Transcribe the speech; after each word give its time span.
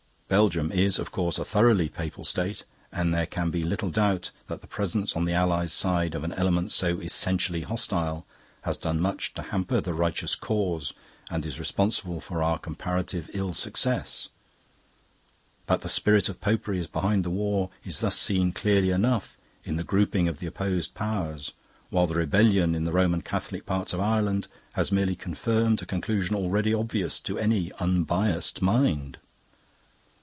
Belgium 0.31 0.71
is, 0.71 0.97
of 0.97 1.11
course, 1.11 1.37
a 1.37 1.43
thoroughly 1.43 1.89
papal 1.89 2.23
state, 2.23 2.63
and 2.89 3.13
there 3.13 3.25
can 3.25 3.51
be 3.51 3.63
little 3.65 3.89
doubt 3.89 4.31
that 4.47 4.61
the 4.61 4.65
presence 4.65 5.13
on 5.13 5.25
the 5.25 5.33
Allies' 5.33 5.73
side 5.73 6.15
of 6.15 6.23
an 6.23 6.31
element 6.31 6.71
so 6.71 7.01
essentially 7.01 7.63
hostile 7.63 8.25
has 8.61 8.77
done 8.77 9.01
much 9.01 9.33
to 9.33 9.41
hamper 9.41 9.81
the 9.81 9.93
righteous 9.93 10.35
cause 10.35 10.93
and 11.29 11.45
is 11.45 11.59
responsible 11.59 12.21
for 12.21 12.41
our 12.41 12.57
comparative 12.57 13.29
ill 13.33 13.51
success. 13.53 14.29
That 15.65 15.81
the 15.81 15.89
spirit 15.89 16.29
of 16.29 16.39
Popery 16.39 16.79
is 16.79 16.87
behind 16.87 17.25
the 17.25 17.29
war 17.29 17.69
is 17.83 17.99
thus 17.99 18.15
seen 18.17 18.53
clearly 18.53 18.89
enough 18.91 19.35
in 19.65 19.75
the 19.75 19.83
grouping 19.83 20.29
of 20.29 20.39
the 20.39 20.47
opposed 20.47 20.93
powers, 20.93 21.51
while 21.89 22.07
the 22.07 22.15
rebellion 22.15 22.73
in 22.73 22.85
the 22.85 22.93
Roman 22.93 23.21
Catholic 23.21 23.65
parts 23.65 23.91
of 23.93 23.99
Ireland 23.99 24.47
has 24.75 24.93
merely 24.93 25.17
confirmed 25.17 25.81
a 25.81 25.85
conclusion 25.85 26.37
already 26.37 26.73
obvious 26.73 27.19
to 27.19 27.37
any 27.37 27.73
unbiased 27.79 28.61
mind. 28.61 29.17